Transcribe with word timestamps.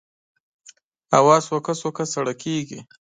هوا 1.13 1.37
سوکه 1.47 1.73
سوکه 1.81 2.05
سړه 2.13 2.33
کېږي 2.43 2.79